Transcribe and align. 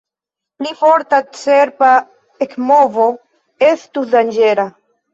Pli 0.61 0.71
forta 0.79 1.19
cerba 1.41 1.91
ekmovo 2.49 3.09
estus 3.71 4.13
danĝera. 4.19 4.71